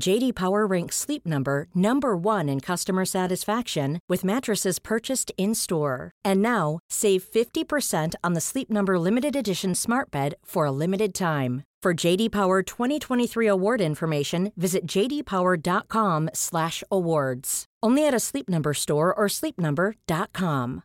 JD 0.00 0.34
Power 0.34 0.66
ranks 0.66 0.96
Sleep 0.96 1.26
Number 1.26 1.66
number 1.74 2.16
1 2.16 2.48
in 2.48 2.60
customer 2.60 3.04
satisfaction 3.04 3.98
with 4.08 4.24
mattresses 4.24 4.78
purchased 4.78 5.30
in-store. 5.36 6.10
And 6.24 6.40
now, 6.42 6.78
save 6.90 7.22
50% 7.22 8.14
on 8.24 8.32
the 8.32 8.40
Sleep 8.40 8.70
Number 8.70 8.98
limited 8.98 9.36
edition 9.36 9.74
Smart 9.74 10.10
Bed 10.10 10.34
for 10.44 10.64
a 10.66 10.72
limited 10.72 11.14
time. 11.14 11.62
For 11.82 11.94
JD 11.94 12.30
Power 12.30 12.62
2023 12.62 13.46
award 13.48 13.80
information, 13.80 14.52
visit 14.56 14.86
jdpower.com/awards. 14.86 17.64
Only 17.82 18.06
at 18.06 18.14
a 18.14 18.20
Sleep 18.20 18.48
Number 18.48 18.72
store 18.72 19.12
or 19.12 19.26
sleepnumber.com. 19.28 20.82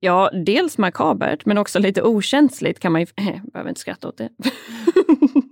Ja, 0.00 0.30
dels 0.46 0.78
makabert, 0.78 1.46
men 1.46 1.58
också 1.58 1.78
lite 1.78 2.02
okänsligt 2.02 2.78
kan 2.78 2.92
man 2.92 3.00
ju... 3.00 3.06
Behöver 3.52 3.68
inte 3.68 3.80
skratta 3.80 4.08
åt 4.08 4.16
det. 4.16 4.28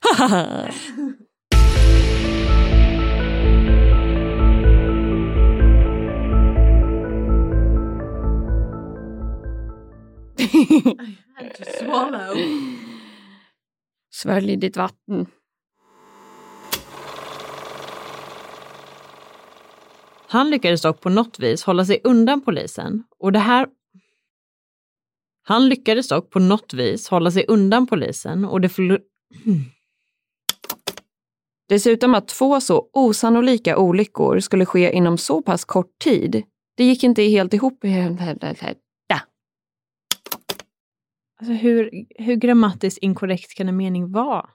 Svälj 14.10 14.56
ditt 14.56 14.76
vatten. 14.76 15.26
Han 20.28 20.50
lyckades 20.50 20.82
dock 20.82 21.00
på 21.00 21.08
något 21.08 21.38
vis 21.38 21.64
hålla 21.64 21.84
sig 21.84 22.00
undan 22.04 22.40
polisen 22.40 23.04
och 23.18 23.32
det 23.32 23.38
här 23.38 23.66
han 25.42 25.68
lyckades 25.68 26.08
dock 26.08 26.30
på 26.30 26.38
något 26.38 26.74
vis 26.74 27.08
hålla 27.08 27.30
sig 27.30 27.44
undan 27.48 27.86
polisen 27.86 28.44
och 28.44 28.60
det 28.60 28.68
förlo- 28.68 29.00
Dessutom 31.70 32.14
att 32.14 32.28
två 32.28 32.60
så 32.60 32.90
osannolika 32.92 33.78
olyckor 33.78 34.40
skulle 34.40 34.66
ske 34.66 34.92
inom 34.92 35.18
så 35.18 35.42
pass 35.42 35.64
kort 35.64 35.98
tid, 35.98 36.42
det 36.76 36.84
gick 36.84 37.04
inte 37.04 37.22
helt 37.22 37.54
ihop. 37.54 37.84
Alltså 41.38 41.52
hur, 41.52 42.06
hur 42.08 42.36
grammatiskt 42.36 42.98
inkorrekt 42.98 43.54
kan 43.54 43.68
en 43.68 43.76
mening 43.76 44.12
vara? 44.12 44.50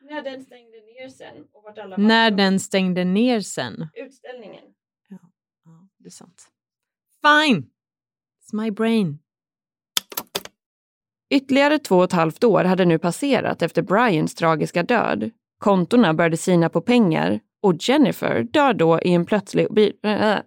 När 0.00 0.22
den 0.22 0.44
stängde 0.44 0.76
ner 0.76 1.08
sen 1.08 1.44
och 1.52 1.62
vart 1.62 1.78
alla 1.78 1.96
När 1.96 2.30
den 2.30 2.60
stängde 2.60 3.04
ner 3.04 3.40
sen. 3.40 3.88
Utställningen. 3.94 4.64
Ja, 5.08 5.18
det 5.98 6.06
är 6.08 6.10
sant. 6.10 6.48
Fine! 7.22 7.62
It's 7.62 8.62
my 8.62 8.70
brain. 8.70 9.18
Ytterligare 11.30 11.78
två 11.78 11.96
och 11.96 12.04
ett 12.04 12.12
halvt 12.12 12.44
år 12.44 12.64
hade 12.64 12.84
nu 12.84 12.98
passerat 12.98 13.62
efter 13.62 13.82
Brians 13.82 14.34
tragiska 14.34 14.82
död. 14.82 15.30
Kontorna 15.60 16.14
började 16.14 16.36
sina 16.36 16.68
på 16.68 16.80
pengar 16.80 17.40
och 17.62 17.74
Jennifer 17.80 18.42
dör 18.42 18.74
då 18.74 19.00
i 19.00 19.14
en 19.14 19.26
plötslig 19.26 19.74
bil... 19.74 19.92
Äh, 20.02 20.30
äh, 20.32 20.40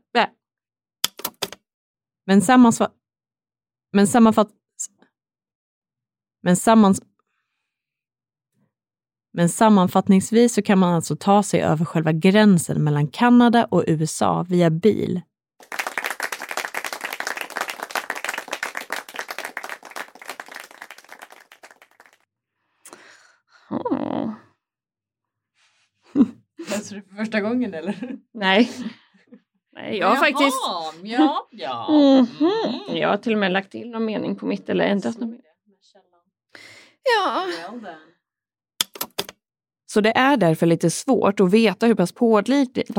men 2.25 2.41
sammansva... 2.41 2.89
Men 3.91 4.07
sammanfatt... 4.07 4.49
Men 6.41 6.55
sammans... 6.55 7.01
Men 9.33 9.49
sammanfattningsvis 9.49 10.53
så 10.53 10.61
kan 10.61 10.79
man 10.79 10.93
alltså 10.93 11.15
ta 11.15 11.43
sig 11.43 11.61
över 11.61 11.85
själva 11.85 12.11
gränsen 12.11 12.83
mellan 12.83 13.07
Kanada 13.07 13.65
och 13.65 13.83
USA 13.87 14.45
via 14.49 14.69
bil. 14.69 15.21
Oh. 23.69 24.33
Läser 26.69 26.95
du 26.95 27.01
för 27.01 27.02
första 27.17 27.41
gången 27.41 27.73
eller? 27.73 28.17
Nej. 28.33 28.69
Nej, 29.71 29.97
jag 29.97 30.07
har 30.07 30.15
faktiskt... 30.15 30.57
Ja, 31.03 31.47
ja. 31.51 31.87
Mhm. 31.89 32.97
Jag 32.97 33.09
har 33.09 33.17
till 33.17 33.33
och 33.33 33.39
med 33.39 33.51
lagt 33.51 33.71
till 33.71 33.89
någon 33.89 34.05
mening 34.05 34.35
på 34.35 34.45
mitt 34.45 34.69
eller 34.69 34.85
ändrat 34.85 35.17
någon 35.17 35.29
mening. 35.29 35.45
Ja. 37.03 37.47
Så 39.85 40.01
det 40.01 40.17
är 40.17 40.37
därför 40.37 40.65
lite 40.65 40.89
svårt 40.89 41.39
att 41.39 41.51
veta 41.51 41.85
hur 41.85 41.95
pass 41.95 42.11
pålitligt... 42.11 42.91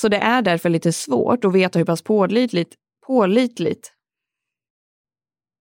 Så 0.00 0.08
det 0.08 0.16
är 0.18 0.42
därför 0.42 0.68
lite 0.68 0.92
svårt 0.92 1.44
att 1.44 1.54
veta 1.54 1.78
hur 1.78 1.86
pass 1.86 2.02
pålitligt... 2.02 2.74
Pålitligt... 3.06 3.92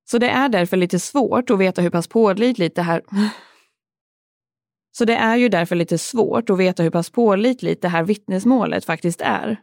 Så 0.05 0.17
det 0.17 0.29
är 0.29 0.49
därför 0.49 0.77
lite 0.77 0.99
svårt 0.99 1.49
att 1.49 1.59
veta 1.59 1.81
hur 1.81 1.89
pass 1.89 2.07
pålitligt 2.07 2.75
det 2.75 2.81
här... 2.81 3.01
Så 4.97 5.05
det 5.05 5.15
är 5.15 5.35
ju 5.35 5.49
därför 5.49 5.75
lite 5.75 5.97
svårt 5.97 6.49
att 6.49 6.59
veta 6.59 6.83
hur 6.83 6.89
pass 6.89 7.09
pålitligt 7.09 7.81
det 7.81 7.87
här 7.87 8.03
vittnesmålet 8.03 8.85
faktiskt 8.85 9.21
är. 9.21 9.57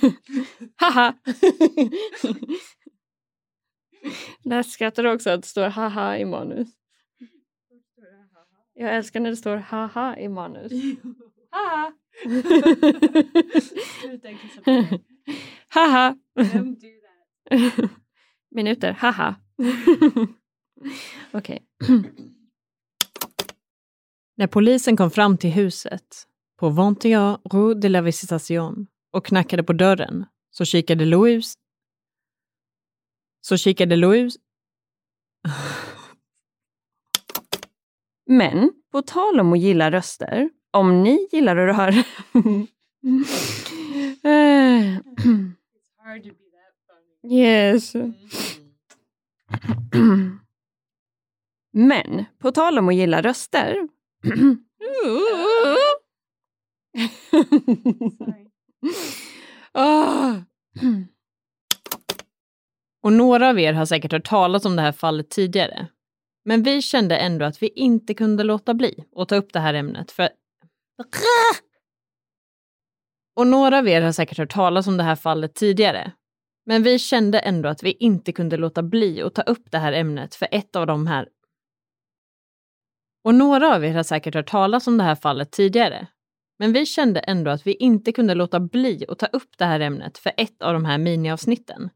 Haha! 0.76 1.14
Där 4.44 4.62
skrattar 4.62 5.02
du 5.02 5.12
också 5.12 5.30
att 5.30 5.42
det 5.42 5.48
står 5.48 5.68
haha 5.68 6.18
i 6.18 6.24
manus. 6.24 6.68
Jag 8.74 8.96
älskar 8.96 9.20
när 9.20 9.30
det 9.30 9.36
står 9.36 9.56
haha 9.56 10.16
i 10.16 10.28
manus. 10.28 10.72
Haha! 11.50 11.92
haha! 15.68 16.16
Minuter, 18.50 18.92
haha. 18.92 19.34
Okej. 21.32 21.66
När 24.36 24.46
polisen 24.46 24.96
kom 24.96 25.10
fram 25.10 25.36
till 25.38 25.50
huset 25.50 26.26
på 26.58 26.96
21 27.02 27.40
Rue 27.52 27.74
de 27.74 27.88
la 27.88 28.00
Visitation 28.00 28.86
och 29.12 29.26
knackade 29.26 29.62
på 29.62 29.72
dörren 29.72 30.26
så 30.50 30.64
kikade 30.64 31.04
Louise... 31.04 31.58
Så 33.40 33.56
kikade 33.56 33.96
Louise... 33.96 34.38
Men 38.26 38.72
på 38.92 39.02
tal 39.02 39.40
om 39.40 39.52
att 39.52 39.58
gilla 39.58 39.90
röster, 39.90 40.50
om 40.70 41.02
ni 41.02 41.28
gillar 41.32 41.56
att 41.56 41.76
höra... 41.76 42.04
Yes. 47.30 47.92
Men 51.72 52.24
på 52.38 52.52
tal 52.52 52.78
om 52.78 52.88
att 52.88 52.94
gilla 52.94 53.22
röster. 53.22 53.88
Ah. 59.72 60.34
Och 63.02 63.12
några 63.12 63.48
av 63.48 63.58
er 63.58 63.72
har 63.72 63.86
säkert 63.86 64.12
hört 64.12 64.28
talas 64.28 64.64
om 64.64 64.76
det 64.76 64.82
här 64.82 64.92
fallet 64.92 65.30
tidigare. 65.30 65.88
Men 66.44 66.62
vi 66.62 66.82
kände 66.82 67.16
ändå 67.16 67.44
att 67.44 67.62
vi 67.62 67.68
inte 67.68 68.14
kunde 68.14 68.44
låta 68.44 68.74
bli 68.74 69.04
att 69.16 69.28
ta 69.28 69.36
upp 69.36 69.52
det 69.52 69.60
här 69.60 69.74
ämnet 69.74 70.10
för... 70.10 70.28
Och 73.36 73.46
några 73.46 73.78
av 73.78 73.88
er 73.88 74.02
har 74.02 74.12
säkert 74.12 74.38
hört 74.38 74.52
talas 74.52 74.86
om 74.86 74.96
det 74.96 75.02
här 75.02 75.16
fallet 75.16 75.54
tidigare. 75.54 76.12
Men 76.68 76.82
vi 76.82 76.98
kände 76.98 77.38
ändå 77.38 77.68
att 77.68 77.82
vi 77.82 77.92
inte 77.92 78.32
kunde 78.32 78.56
låta 78.56 78.82
bli 78.82 79.22
att 79.22 79.34
ta 79.34 79.42
upp 79.42 79.70
det 79.70 79.78
här 79.78 79.92
ämnet 79.92 80.34
för 80.34 80.48
ett 80.50 80.76
av 80.76 80.86
de 80.86 81.06
här... 81.06 81.28
Och 83.24 83.34
några 83.34 83.74
av 83.74 83.84
er 83.84 83.94
har 83.94 84.02
säkert 84.02 84.34
hört 84.34 84.50
talas 84.50 84.86
om 84.86 84.98
det 84.98 85.04
här 85.04 85.14
fallet 85.14 85.50
tidigare. 85.50 86.06
Men 86.58 86.72
vi 86.72 86.86
kände 86.86 87.20
ändå 87.20 87.50
att 87.50 87.66
vi 87.66 87.72
inte 87.72 88.12
kunde 88.12 88.34
låta 88.34 88.60
bli 88.60 89.04
att 89.08 89.18
ta 89.18 89.26
upp 89.26 89.58
det 89.58 89.64
här 89.64 89.80
ämnet 89.80 90.18
för 90.18 90.32
ett 90.36 90.62
av 90.62 90.72
de 90.72 90.84
här 90.84 90.98
miniavsnitten. 90.98 91.90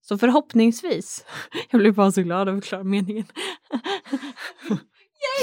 Så 0.00 0.18
förhoppningsvis, 0.18 1.24
jag 1.70 1.80
blev 1.80 1.94
bara 1.94 2.12
så 2.12 2.22
glad 2.22 2.48
av 2.48 2.56
att 2.56 2.64
förklara 2.64 2.84
meningen. 2.84 3.26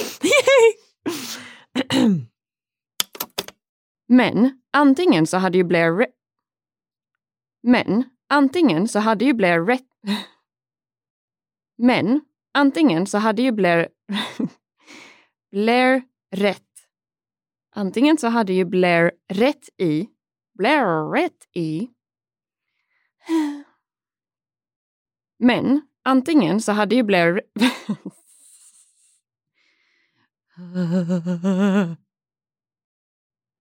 Yay! 0.05 0.75
Men 4.07 4.61
antingen 4.73 5.27
så 5.27 5.37
hade 5.37 5.57
ju 5.57 5.63
Blair... 5.63 6.07
Men 7.63 8.03
antingen 8.29 8.87
så 8.87 8.99
hade 8.99 9.25
ju 9.25 9.33
Blair 9.33 9.65
rätt... 9.65 9.85
Men 11.77 12.21
antingen 12.53 13.07
så 13.07 13.17
hade 13.17 13.41
ju 13.41 13.51
Blair... 13.51 13.89
Blair 15.51 16.03
rätt. 16.35 16.63
Antingen 17.75 18.17
så 18.17 18.27
hade 18.27 18.53
ju 18.53 18.65
Blair 18.65 19.11
rätt 19.29 19.69
i... 19.77 20.09
Blair 20.57 21.11
rätt 21.11 21.47
i... 21.53 21.89
Men 25.39 25.81
antingen 26.03 26.61
så 26.61 26.71
hade 26.71 26.95
ju 26.95 27.03
Blair... 27.03 27.41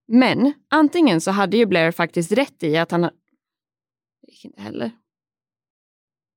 Men 0.08 0.52
antingen 0.68 1.20
så 1.20 1.30
hade 1.30 1.56
ju 1.56 1.66
Blair 1.66 1.90
faktiskt 1.90 2.32
rätt 2.32 2.62
i 2.62 2.76
att 2.76 2.90
han... 2.90 3.10
Det 4.28 4.32
gick 4.32 4.44
inte 4.44 4.62
heller. 4.62 4.90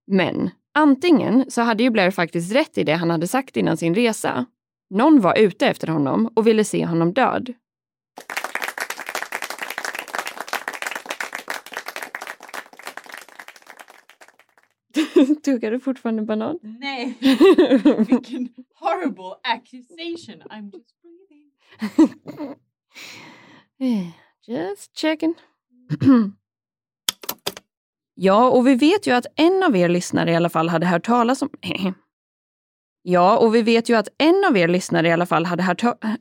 Men 0.07 0.49
antingen 0.73 1.51
så 1.51 1.61
hade 1.61 1.83
ju 1.83 1.89
Blair 1.89 2.11
faktiskt 2.11 2.55
rätt 2.55 2.77
i 2.77 2.83
det 2.83 2.93
han 2.93 3.09
hade 3.09 3.27
sagt 3.27 3.57
innan 3.57 3.77
sin 3.77 3.95
resa. 3.95 4.45
Någon 4.89 5.21
var 5.21 5.37
ute 5.37 5.67
efter 5.67 5.87
honom 5.87 6.27
och 6.35 6.47
ville 6.47 6.63
se 6.63 6.85
honom 6.85 7.13
död. 7.13 7.53
Tuggar 15.43 15.71
du 15.71 15.79
fortfarande 15.79 16.21
banan? 16.21 16.59
Nej, 16.61 17.17
vilken 18.07 18.49
horrible 18.73 19.35
accusation. 19.43 20.41
I'm 20.49 20.71
just 20.71 20.95
breathing. 21.01 21.51
Just 24.47 24.95
checking. 24.95 25.35
ja, 28.21 28.49
och 28.49 28.67
vi 28.67 28.75
vet 28.75 29.07
ju 29.07 29.11
att 29.11 29.25
en 29.35 29.63
av 29.63 29.75
er 29.75 29.89
lyssnare 29.89 30.31
i 30.31 30.35
alla 30.35 30.49
fall 30.49 30.69
hade 30.69 30.85
hört 30.85 31.05
talas 31.05 31.41
om... 31.41 31.49
ja, 33.01 33.37
och 33.37 33.55
vi 33.55 33.61
vet 33.61 33.89
ju 33.89 33.95
att 33.95 34.07
en 34.17 34.45
av 34.49 34.57
er 34.57 34.67
lyssnare 34.67 35.07
i 35.07 35.11
alla 35.11 35.25
fall 35.25 35.45
hade 35.45 35.63
hört 35.63 35.79
talas... 35.79 35.99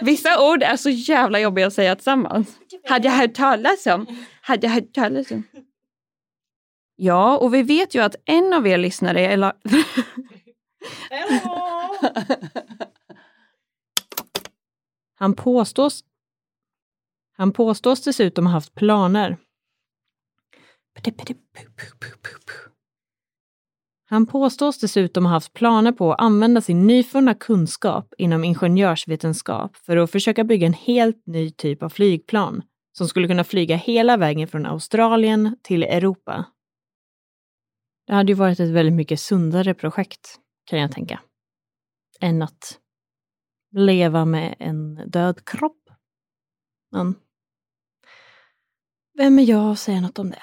Vissa 0.00 0.50
ord 0.50 0.62
är 0.62 0.76
så 0.76 0.90
jävla 0.90 1.40
jobbiga 1.40 1.66
att 1.66 1.72
säga 1.72 1.94
tillsammans. 1.94 2.58
Hade 2.84 3.08
jag 3.08 3.14
hört 3.14 3.34
talas 3.34 3.86
om. 3.86 4.06
Hade 4.40 4.66
jag 4.66 4.74
hört 4.74 4.92
talas 4.94 5.30
om. 5.30 5.42
Ja, 6.96 7.38
och 7.38 7.54
vi 7.54 7.62
vet 7.62 7.94
ju 7.94 8.02
att 8.02 8.16
en 8.24 8.52
av 8.52 8.66
er 8.66 8.78
lyssnare 8.78 9.20
eller... 9.20 9.52
Han 15.18 15.34
påstås, 15.34 16.04
han 17.36 17.52
påstås 17.52 18.02
dessutom 18.04 18.46
ha 18.46 18.52
haft 18.52 18.74
planer. 18.74 19.36
Han 24.10 24.26
påstås 24.26 24.78
dessutom 24.78 25.24
ha 25.26 25.32
haft 25.32 25.52
planer 25.52 25.92
på 25.92 26.12
att 26.12 26.20
använda 26.20 26.60
sin 26.60 26.86
nyfunna 26.86 27.34
kunskap 27.34 28.14
inom 28.18 28.44
ingenjörsvetenskap 28.44 29.76
för 29.76 29.96
att 29.96 30.10
försöka 30.10 30.44
bygga 30.44 30.66
en 30.66 30.72
helt 30.72 31.26
ny 31.26 31.50
typ 31.50 31.82
av 31.82 31.88
flygplan 31.88 32.62
som 32.92 33.08
skulle 33.08 33.28
kunna 33.28 33.44
flyga 33.44 33.76
hela 33.76 34.16
vägen 34.16 34.48
från 34.48 34.66
Australien 34.66 35.56
till 35.62 35.82
Europa. 35.82 36.44
Det 38.06 38.14
hade 38.14 38.32
ju 38.32 38.36
varit 38.36 38.60
ett 38.60 38.70
väldigt 38.70 38.94
mycket 38.94 39.20
sundare 39.20 39.74
projekt, 39.74 40.38
kan 40.64 40.78
jag 40.78 40.92
tänka, 40.92 41.20
än 42.20 42.42
att 42.42 42.78
leva 43.76 44.24
med 44.24 44.54
en 44.58 44.94
död 45.10 45.44
kropp. 45.44 45.90
Men 46.90 47.14
vem 49.14 49.38
är 49.38 49.42
jag 49.42 49.72
att 49.72 49.78
säga 49.78 50.00
något 50.00 50.18
om 50.18 50.30
det? 50.30 50.42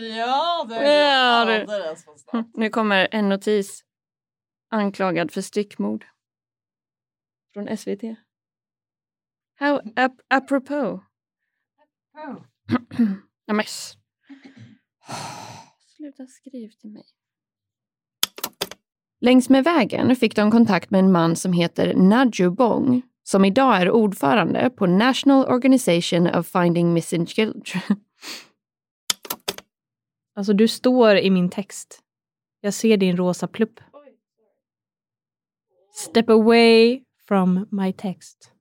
Ja, 0.00 0.66
det 0.68 0.74
Ja, 0.74 1.44
det- 1.44 2.44
Nu 2.54 2.70
kommer 2.70 3.08
en 3.10 3.28
notis. 3.28 3.84
Anklagad 4.70 5.30
för 5.30 5.40
styckmord. 5.40 6.04
Från 7.52 7.76
SVT. 7.76 8.02
How 9.58 9.80
ap 9.96 10.12
apropos. 10.28 11.00
Ja, 13.46 13.54
men 13.54 13.64
Sluta 15.96 16.26
skriv 16.26 16.68
till 16.70 16.90
mig. 16.90 17.04
Längs 19.20 19.48
med 19.48 19.64
vägen 19.64 20.16
fick 20.16 20.36
de 20.36 20.50
kontakt 20.50 20.90
med 20.90 20.98
en 20.98 21.12
man 21.12 21.36
som 21.36 21.52
heter 21.52 21.94
Nadju 21.94 22.50
Bong, 22.50 23.02
som 23.22 23.44
idag 23.44 23.76
är 23.82 23.90
ordförande 23.90 24.70
på 24.70 24.86
National 24.86 25.44
Organization 25.46 26.26
of 26.26 26.46
Finding 26.46 26.92
Missing 26.92 27.26
Children. 27.26 27.82
Alltså 30.34 30.52
du 30.52 30.68
står 30.68 31.16
i 31.16 31.30
min 31.30 31.50
text. 31.50 32.02
Jag 32.60 32.74
ser 32.74 32.96
din 32.96 33.16
rosa 33.16 33.48
plupp. 33.48 33.80
Step 35.94 36.28
away 36.28 37.04
from 37.26 37.68
my 37.70 37.92
text. 37.92 38.52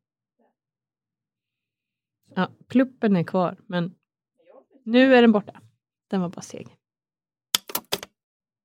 Ja, 2.35 2.51
pluppen 2.67 3.15
är 3.15 3.23
kvar, 3.23 3.57
men 3.67 3.95
nu 4.85 5.15
är 5.15 5.21
den 5.21 5.31
borta. 5.31 5.61
Den 6.07 6.21
var 6.21 6.29
bara 6.29 6.41
seg. 6.41 6.77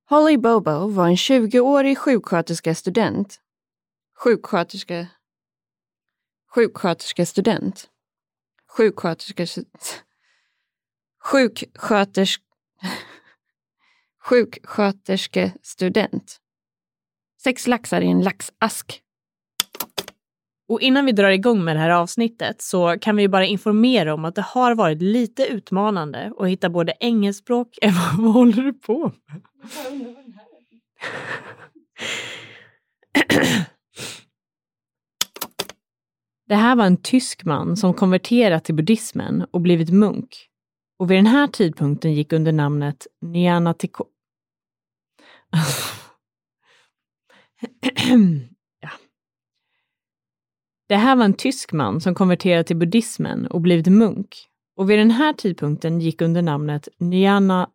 Holly 0.08 0.36
Bobo 0.36 0.88
var 0.88 1.08
en 1.08 1.16
20-årig 1.16 1.98
sjuksköterska 1.98 2.74
student. 2.74 3.40
Sjuksköterska... 4.18 5.06
Sjuksköterska 6.54 7.26
student. 7.26 7.90
Sjuksköterska... 8.66 9.46
Sjuksköterska... 11.24 12.47
Sjuksköterskestudent. 14.24 16.36
Sex 17.42 17.66
laxar 17.66 18.00
i 18.00 18.06
en 18.06 18.22
laxask. 18.22 19.02
Och 20.68 20.80
innan 20.80 21.06
vi 21.06 21.12
drar 21.12 21.30
igång 21.30 21.64
med 21.64 21.76
det 21.76 21.80
här 21.80 21.90
avsnittet 21.90 22.62
så 22.62 22.98
kan 23.00 23.16
vi 23.16 23.28
bara 23.28 23.46
informera 23.46 24.14
om 24.14 24.24
att 24.24 24.34
det 24.34 24.42
har 24.42 24.74
varit 24.74 25.02
lite 25.02 25.46
utmanande 25.46 26.32
att 26.38 26.48
hitta 26.48 26.70
både 26.70 26.94
engelskspråk... 27.00 27.78
Vad 28.18 28.32
håller 28.32 28.62
du 28.62 28.72
på 28.72 29.12
med? 29.26 29.42
Det 36.48 36.54
här 36.54 36.76
var 36.76 36.84
en 36.84 37.02
tysk 37.02 37.44
man 37.44 37.76
som 37.76 37.94
konverterat 37.94 38.64
till 38.64 38.74
buddhismen 38.74 39.46
och 39.50 39.60
blivit 39.60 39.90
munk. 39.90 40.48
Och 40.98 41.10
vid 41.10 41.18
den 41.18 41.26
här 41.26 41.46
tidpunkten 41.46 42.14
gick 42.14 42.32
under 42.32 42.52
namnet 42.52 43.06
Nianatiko... 43.20 44.06
ja. 48.80 48.90
Det 50.88 50.96
här 50.96 51.16
var 51.16 51.24
en 51.24 51.34
tysk 51.34 51.72
man 51.72 52.00
som 52.00 52.14
konverterat 52.14 52.66
till 52.66 52.76
buddhismen 52.76 53.46
och 53.46 53.60
blivit 53.60 53.86
munk. 53.86 54.36
Och 54.76 54.90
vid 54.90 54.98
den 54.98 55.10
här 55.10 55.32
tidpunkten 55.32 56.00
gick 56.00 56.20
under 56.20 56.42
namnet 56.42 56.88
Nyana... 56.98 57.70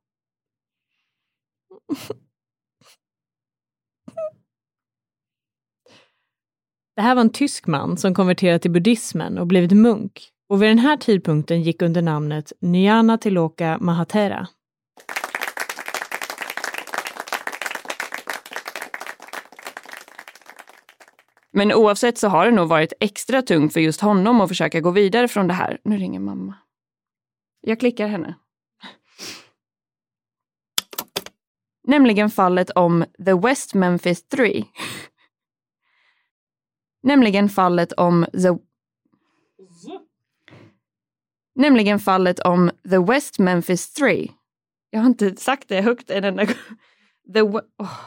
Det 6.96 7.02
här 7.02 7.16
var 7.16 7.22
en 7.22 7.30
tysk 7.30 7.68
man 7.68 7.98
som 7.98 8.14
konverterat 8.14 8.62
till 8.62 8.72
buddhismen 8.72 9.38
och 9.38 9.48
blivit 9.48 9.72
munk 9.72 10.33
och 10.50 10.62
vid 10.62 10.70
den 10.70 10.80
här 10.80 10.98
tidpunkten 10.98 11.62
gick 11.62 11.82
under 11.82 12.02
namnet 12.02 12.54
Nyana 12.60 13.18
Tiloka 13.18 13.78
Mahatera. 13.82 14.48
Men 21.56 21.74
oavsett 21.74 22.18
så 22.18 22.28
har 22.28 22.46
det 22.46 22.52
nog 22.52 22.68
varit 22.68 22.94
extra 23.00 23.42
tungt 23.42 23.74
för 23.74 23.80
just 23.80 24.02
honom 24.02 24.42
att 24.42 24.50
försöka 24.50 24.80
gå 24.80 24.92
vidare 24.92 25.28
från 25.28 25.48
det 25.48 25.54
här. 25.54 25.80
Nu 25.84 25.98
ringer 25.98 26.20
mamma. 26.20 26.56
Jag 27.62 27.80
klickar 27.80 28.08
henne. 28.08 28.36
Nämligen 31.88 32.30
fallet 32.30 32.70
om 32.70 33.06
The 33.26 33.34
West 33.34 33.74
Memphis 33.74 34.28
3. 34.28 34.66
Nämligen 37.04 37.50
fallet 37.50 37.94
om 37.94 38.26
The... 38.32 38.73
Nämligen 41.56 42.00
fallet 42.00 42.40
om 42.40 42.72
The 42.90 42.98
West 42.98 43.40
Memphis 43.40 43.94
3. 43.94 44.32
Jag 44.90 45.00
har 45.00 45.08
inte 45.08 45.36
sagt 45.36 45.68
det 45.68 45.82
högt 45.82 46.10
en 46.10 46.24
enda 46.24 46.46
gång. 46.46 46.56
The... 47.34 47.42
Oh. 47.42 48.00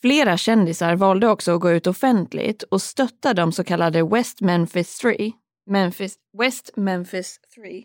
Flera 0.00 0.36
kändisar 0.36 0.96
valde 0.96 1.28
också 1.28 1.54
att 1.54 1.60
gå 1.60 1.70
ut 1.70 1.86
offentligt 1.86 2.62
och 2.62 2.82
stötta 2.82 3.34
de 3.34 3.52
så 3.52 3.64
kallade 3.64 4.02
West 4.02 4.40
Memphis 4.40 4.98
3. 4.98 5.32
Memphis, 5.66 6.16
West 6.38 6.76
Memphis 6.76 7.40
3. 7.54 7.84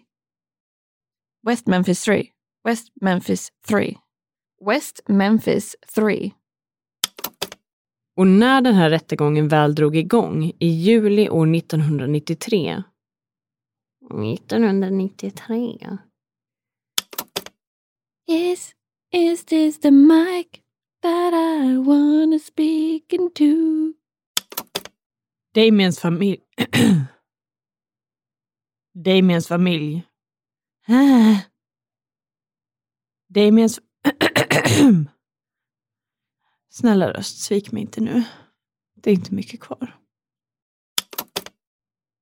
West 1.48 1.68
Memphis 1.68 2.04
3. 2.04 2.28
West 2.64 2.88
Memphis 3.02 3.50
3. 3.68 3.98
West 4.66 5.02
Memphis 5.08 5.76
3. 5.96 6.32
Och 8.16 8.28
när 8.28 8.62
den 8.62 8.76
här 8.76 8.90
rättegången 8.90 9.48
väl 9.48 9.76
drog 9.76 9.96
igång 9.96 10.52
i 10.60 10.68
juli 10.68 11.30
år 11.30 11.56
1993 11.56 12.84
1993 14.04 15.98
Is, 18.28 18.76
is 19.12 19.46
this 19.46 19.80
the 19.80 19.92
mic 19.92 20.48
that 21.02 21.34
I 21.34 21.78
wanna 21.78 22.40
speak 22.40 23.14
into? 23.14 23.94
Damiens 25.54 26.00
familj 26.00 26.38
Damiens 28.96 29.48
familj. 29.48 30.04
Damiens 33.30 33.80
Snälla 36.76 37.14
röst, 37.14 37.38
svik 37.38 37.72
mig 37.72 37.82
inte 37.82 38.02
nu. 38.02 38.24
Det 38.96 39.10
är 39.10 39.14
inte 39.14 39.34
mycket 39.34 39.60
kvar. 39.60 39.96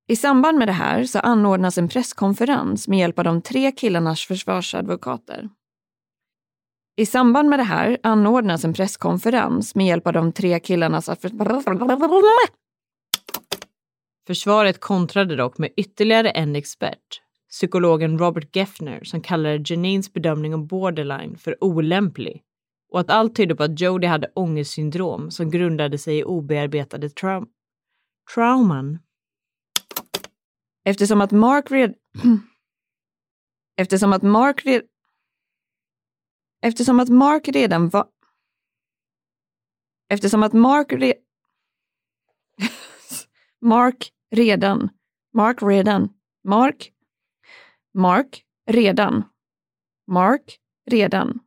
I 0.08 0.16
samband 0.16 0.58
med 0.58 0.68
det 0.68 0.72
här 0.72 1.04
så 1.04 1.20
anordnas 1.20 1.78
en 1.78 1.90
presskonferens 1.90 2.88
med 2.88 3.00
hjälp 3.00 3.20
av 3.20 3.26
de 3.26 3.42
tre 3.42 3.72
killarnas 3.72 4.22
försvarsadvokater. 4.22 5.50
I 6.96 7.06
samband 7.06 7.50
med 7.50 7.60
det 7.60 7.64
här 7.64 7.98
anordnas 8.04 8.66
en 8.66 8.74
presskonferens 8.74 9.76
med 9.76 9.88
hjälp 9.88 10.08
av 10.08 10.14
de 10.14 10.32
tre 10.32 10.60
killarnas... 10.60 11.10
Försvaret 14.28 14.80
kontrade 14.80 15.36
dock 15.36 15.58
med 15.58 15.74
ytterligare 15.78 16.30
en 16.30 16.56
expert, 16.56 17.22
psykologen 17.50 18.20
Robert 18.20 18.56
Geffner, 18.56 19.04
som 19.04 19.22
kallade 19.22 19.64
Janines 19.66 20.14
bedömning 20.14 20.54
om 20.54 20.68
borderline 20.68 21.38
för 21.38 21.64
olämplig 21.64 22.44
och 22.92 23.00
att 23.00 23.10
allt 23.10 23.36
tydde 23.36 23.56
på 23.56 23.64
att 23.64 23.80
Jodie 23.80 24.08
hade 24.08 24.32
ångestsyndrom 24.36 25.32
som 25.32 25.52
grundade 25.52 25.98
sig 25.98 26.18
i 26.18 26.24
obearbetade 26.24 27.10
traum 27.10 27.50
trauman. 28.34 29.00
Eftersom 30.84 31.22
att 31.22 31.32
Mark 31.32 31.72
red... 31.72 31.96
Eftersom 33.78 34.14
att 34.14 34.22
Mark 34.22 34.66
red... 34.66 34.82
Eftersom 36.62 37.00
att 37.00 37.10
Mark 37.10 37.48
redan 37.48 37.90
var... 37.90 38.08
Eftersom 40.10 40.44
att 40.44 40.54
Mark 40.54 40.94
re... 40.94 41.14
Mark 43.62 44.14
redan. 44.32 44.90
Mark 45.34 45.62
redan. 45.62 46.10
Mark. 46.44 46.94
Mark 47.94 48.46
redan. 48.66 49.24
Mark 50.08 50.60
redan. 50.86 51.40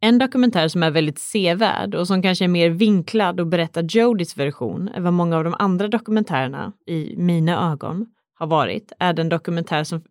En 0.00 0.18
dokumentär 0.18 0.68
som 0.68 0.82
är 0.82 0.90
väldigt 0.90 1.18
sevärd 1.18 1.94
och 1.94 2.06
som 2.06 2.22
kanske 2.22 2.44
är 2.44 2.48
mer 2.48 2.70
vinklad 2.70 3.40
och 3.40 3.46
berättar 3.46 3.82
Jodys 3.82 4.36
version 4.36 4.88
än 4.88 5.02
vad 5.02 5.12
många 5.12 5.36
av 5.36 5.44
de 5.44 5.54
andra 5.58 5.88
dokumentärerna, 5.88 6.72
i 6.86 7.16
mina 7.16 7.72
ögon, 7.72 8.06
har 8.34 8.46
varit, 8.46 8.92
är 8.98 9.12
den 9.12 9.28
dokumentär 9.28 9.84
som... 9.84 10.02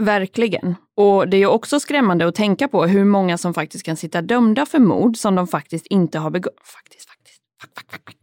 Verkligen. 0.00 0.74
Och 0.96 1.28
det 1.28 1.36
är 1.36 1.46
också 1.46 1.80
skrämmande 1.80 2.28
att 2.28 2.34
tänka 2.34 2.68
på 2.68 2.84
hur 2.84 3.04
många 3.04 3.38
som 3.38 3.54
faktiskt 3.54 3.84
kan 3.84 3.96
sitta 3.96 4.22
dömda 4.22 4.66
för 4.66 4.78
mord 4.78 5.16
som 5.16 5.34
de 5.34 5.46
faktiskt 5.46 5.86
inte 5.86 6.18
har 6.18 6.30
begått. 6.30 6.60
Faktiskt, 6.64 7.08
faktiskt. 7.08 7.40
Fuck, 7.62 7.70
fuck, 7.76 7.90
fuck. 7.92 8.16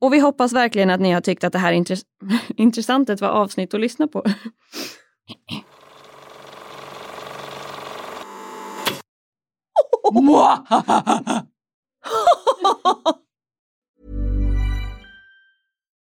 Och 0.00 0.12
vi 0.12 0.18
hoppas 0.18 0.52
verkligen 0.52 0.90
att 0.90 1.00
ni 1.00 1.12
har 1.12 1.20
tyckt 1.20 1.44
att 1.44 1.52
det 1.52 1.58
här 1.58 1.72
är 1.72 1.76
intress 1.76 2.02
intressant 2.56 3.10
ett 3.10 3.20
var 3.20 3.28
avsnitt 3.28 3.74
att 3.74 3.80
lyssna 3.80 4.08
på. 4.08 4.24